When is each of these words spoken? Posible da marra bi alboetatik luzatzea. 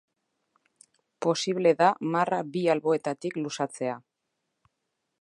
Posible 1.25 1.75
da 1.83 1.91
marra 2.15 2.41
bi 2.57 2.65
alboetatik 2.75 3.41
luzatzea. 3.45 4.03